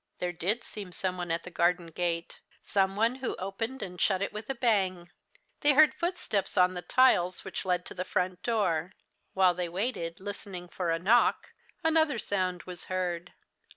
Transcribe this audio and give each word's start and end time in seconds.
There 0.17 0.31
did 0.33 0.63
seem 0.63 0.93
some 0.93 1.15
one 1.19 1.29
at 1.29 1.43
the 1.43 1.51
garden 1.51 1.91
gate, 1.91 2.39
some 2.63 2.95
one 2.95 3.17
who 3.17 3.35
opened 3.35 3.83
and 3.83 4.01
shut 4.01 4.23
it 4.23 4.33
with 4.33 4.49
a 4.49 4.55
bang. 4.55 5.11
They 5.59 5.73
heard 5.73 5.93
footsteps 5.93 6.57
on 6.57 6.73
the 6.73 6.81
tiles 6.81 7.45
which 7.45 7.65
led 7.65 7.85
to 7.85 7.93
the 7.93 8.03
front 8.03 8.41
door. 8.41 8.93
While 9.35 9.53
they 9.53 9.69
waited, 9.69 10.19
listening 10.19 10.69
for 10.69 10.89
a 10.89 10.97
knock, 10.97 11.51
another 11.83 12.17
sound 12.17 12.63
was 12.63 12.85
heard. 12.85 13.33